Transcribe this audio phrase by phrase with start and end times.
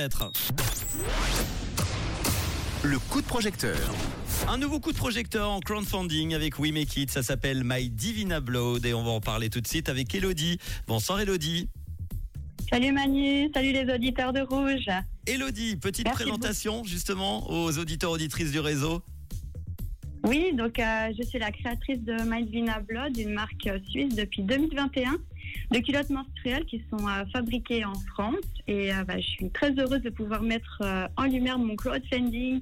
[0.00, 0.30] Être.
[2.84, 3.76] Le coup de projecteur.
[4.46, 8.38] Un nouveau coup de projecteur en crowdfunding avec We Make It, ça s'appelle My Divina
[8.38, 10.60] Blood et on va en parler tout de suite avec Elodie.
[10.86, 11.68] Bonsoir Elodie.
[12.70, 14.86] Salut Manu, salut les auditeurs de Rouge.
[15.26, 19.02] Elodie, petite Merci présentation justement aux auditeurs auditrices du réseau.
[20.22, 24.44] Oui, donc euh, je suis la créatrice de My Divina Blood, une marque suisse depuis
[24.44, 25.16] 2021
[25.70, 28.36] de culottes menstruelles qui sont euh, fabriquées en France.
[28.66, 32.60] Et euh, bah, je suis très heureuse de pouvoir mettre euh, en lumière mon crowdfunding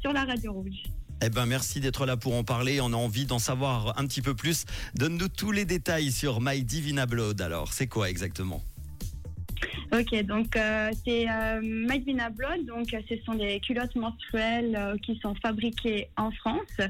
[0.00, 0.82] sur la radio Rouge.
[1.22, 2.80] Eh ben merci d'être là pour en parler.
[2.80, 4.64] On a envie d'en savoir un petit peu plus.
[4.94, 7.40] Donne-nous tous les détails sur My Divina Blood.
[7.40, 8.62] Alors, c'est quoi exactement?
[9.94, 14.96] Ok, donc euh, c'est euh, Divina Blood, donc euh, ce sont des culottes menstruelles euh,
[14.96, 16.80] qui sont fabriquées en France.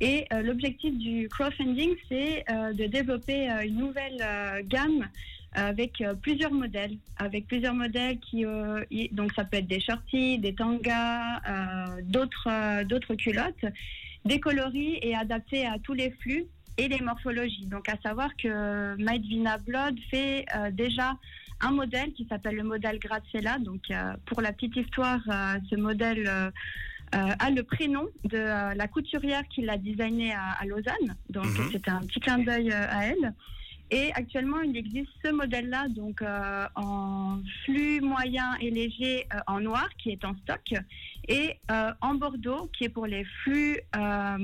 [0.00, 5.06] Et l'objectif du crowdfunding, c'est de développer une nouvelle gamme
[5.52, 8.44] avec plusieurs modèles, avec plusieurs modèles qui,
[9.12, 11.40] donc ça peut être des shorties, des tangas,
[12.02, 13.64] d'autres d'autres culottes,
[14.24, 17.66] des coloris et adaptés à tous les flux et les morphologies.
[17.66, 21.16] Donc à savoir que Divina Blood fait déjà
[21.64, 23.58] un modèle qui s'appelle le modèle Grazella.
[23.58, 26.50] Donc, euh, pour la petite histoire, euh, ce modèle euh,
[27.46, 28.38] a le prénom de
[28.82, 31.10] la couturière qui l'a designé à, à Lausanne.
[31.30, 31.68] Donc, Mhm.
[31.72, 33.32] c'était un petit clin d'œil à elle.
[33.90, 39.60] Et actuellement, il existe ce modèle-là, donc euh, en flux moyen et léger euh, en
[39.60, 40.66] noir, qui est en stock,
[41.28, 44.38] et euh, en bordeaux, qui est pour les flux, euh,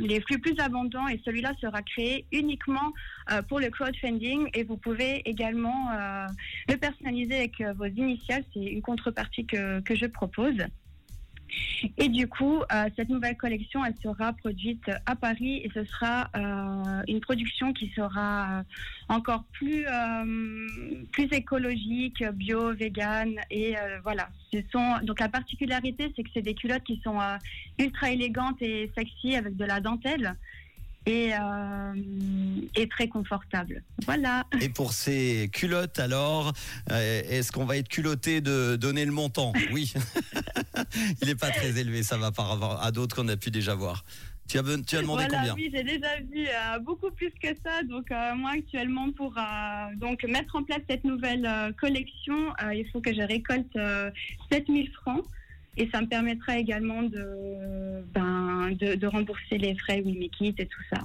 [0.00, 1.08] les flux plus abondants.
[1.08, 2.92] Et celui-là sera créé uniquement
[3.30, 4.48] euh, pour le crowdfunding.
[4.54, 5.90] Et vous pouvez également
[6.68, 8.44] le personnaliser avec vos initiales.
[8.52, 10.58] C'est une contrepartie que je propose.
[11.96, 16.28] Et du coup, euh, cette nouvelle collection, elle sera produite à Paris et ce sera
[16.36, 18.62] euh, une production qui sera euh,
[19.08, 19.84] encore plus
[21.12, 24.28] plus écologique, bio, vegan et voilà.
[24.52, 27.18] Ce sont donc la particularité, c'est que c'est des culottes qui sont
[27.78, 30.36] ultra élégantes et sexy avec de la dentelle
[31.06, 31.94] et euh,
[32.76, 33.82] et très confortables.
[34.04, 34.44] Voilà.
[34.60, 36.52] Et pour ces culottes, alors,
[36.90, 39.52] euh, est-ce qu'on va être culotté de donner le montant?
[39.72, 39.92] Oui.
[41.22, 43.74] Il n'est pas très élevé, ça va par rapport à d'autres qu'on a pu déjà
[43.74, 44.04] voir.
[44.48, 45.54] Tu as, tu as demandé voilà, combien?
[45.54, 47.84] oui, j'ai déjà vu euh, beaucoup plus que ça.
[47.84, 53.00] Donc, euh, moi, actuellement, pour euh, donc mettre en place cette nouvelle collection, il faut
[53.00, 54.10] que je récolte euh,
[54.50, 55.24] 7000 francs.
[55.76, 60.66] Et ça me permettra également de, ben, de, rembourser les frais We Make It et
[60.66, 61.02] tout ça.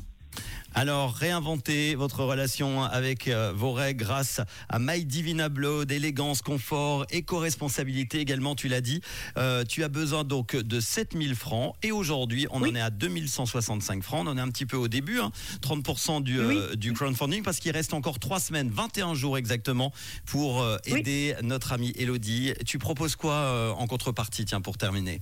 [0.78, 7.06] Alors, réinventez votre relation avec euh, vos règles grâce à My Divina Blood, élégance, confort,
[7.12, 9.00] éco-responsabilité également, tu l'as dit.
[9.38, 12.72] Euh, tu as besoin donc de 7000 francs et aujourd'hui, on Oui.
[12.72, 14.28] en est à 2165 francs.
[14.28, 15.31] On en est un petit peu au début, hein,
[15.62, 19.94] 30% du, euh, du crowdfunding parce qu'il reste encore 3 semaines, 21 jours exactement
[20.25, 21.00] pour euh, Oui.
[21.00, 22.52] aider notre amie Elodie.
[22.66, 25.22] Tu proposes quoi en contrepartie, tiens, pour terminer?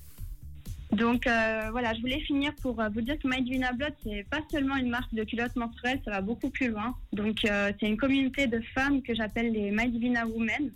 [0.94, 4.42] Donc euh, voilà, je voulais finir pour euh, vous dire que Divina Blood, c'est pas
[4.52, 6.96] seulement une marque de culottes menstruelles, ça va beaucoup plus loin.
[7.14, 10.72] Donc euh, c'est une communauté de femmes que j'appelle les Divina Women.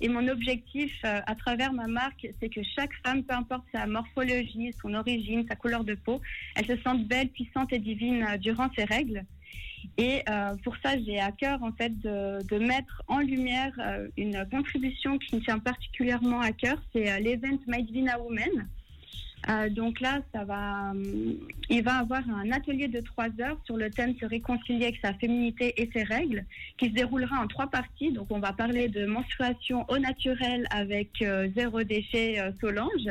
[0.00, 4.74] Et mon objectif à travers ma marque, c'est que chaque femme, peu importe sa morphologie,
[4.82, 6.20] son origine, sa couleur de peau,
[6.56, 9.22] elle se sente belle, puissante et divine durant ses règles.
[9.96, 10.24] Et
[10.64, 13.72] pour ça, j'ai à cœur en fait de, mettre en lumière
[14.16, 17.56] une contribution qui me tient particulièrement à cœur, c'est euh, l'event
[18.18, 18.66] Women.
[19.48, 21.36] Euh, donc là, ça va, hum,
[21.68, 25.14] il va avoir un atelier de trois heures sur le thème se réconcilier avec sa
[25.14, 26.44] féminité et ses règles,
[26.78, 28.12] qui se déroulera en trois parties.
[28.12, 33.10] Donc on va parler de menstruation au naturel avec euh, zéro déchet euh, Solange.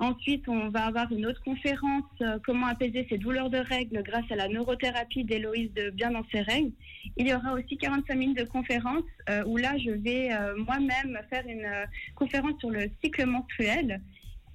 [0.00, 4.24] Ensuite, on va avoir une autre conférence, euh, comment apaiser ses douleurs de règles grâce
[4.30, 6.72] à la neurothérapie d'Héloïse de Bien dans ses règles.
[7.16, 11.18] Il y aura aussi 45 minutes de conférence euh, où là, je vais euh, moi-même
[11.30, 11.84] faire une euh,
[12.16, 14.00] conférence sur le cycle menstruel.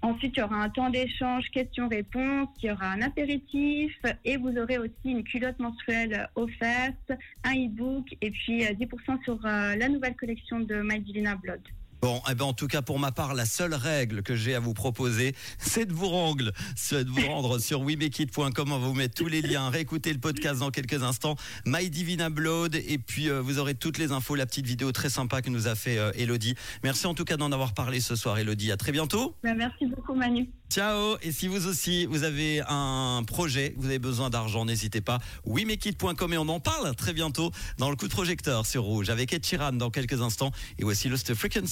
[0.02, 3.94] Ensuite, il y aura un temps d'échange, questions-réponses, il y aura un apéritif
[4.24, 7.12] et vous aurez aussi une culotte menstruelle offerte,
[7.44, 11.62] un e-book et puis euh, 10% sur euh, la nouvelle collection de My Divina Blood.
[12.02, 14.62] Bon, eh ben en tout cas pour ma part, la seule règle que j'ai à
[14.62, 18.72] vous proposer, c'est de vous rendre, c'est de vous rendre sur wemekit.com.
[18.72, 19.70] On va vous mettre tous les liens.
[19.70, 21.35] Réécoutez le podcast dans quelques instants.
[21.66, 21.90] My
[22.32, 25.50] Blood et puis euh, vous aurez toutes les infos, la petite vidéo très sympa que
[25.50, 26.56] nous a fait euh, Elodie.
[26.84, 28.72] Merci en tout cas d'en avoir parlé ce soir, Elodie.
[28.72, 29.35] À très bientôt.
[29.44, 30.50] Ben, merci beaucoup Manu.
[30.70, 31.18] Ciao.
[31.22, 35.20] Et si vous aussi vous avez un projet, vous avez besoin d'argent, n'hésitez pas.
[35.46, 39.34] wemekit.com et on en parle très bientôt dans le coup de projecteur sur Rouge avec
[39.34, 40.52] Ed Sheeran dans quelques instants.
[40.78, 41.68] Et voici Lost Frequency.